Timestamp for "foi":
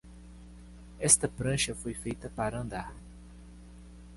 1.75-1.93